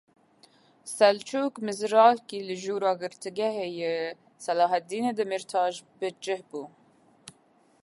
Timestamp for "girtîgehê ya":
3.01-3.93